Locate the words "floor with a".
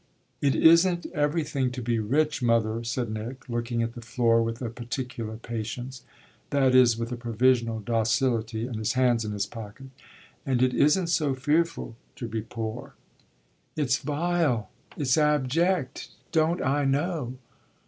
4.01-4.71